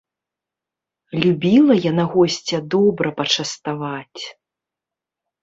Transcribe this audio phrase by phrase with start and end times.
[1.23, 4.21] Любіла яна госця добра пачаставаць.